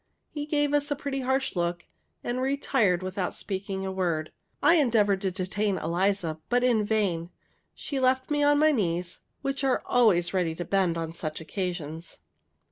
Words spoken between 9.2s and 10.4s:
which are always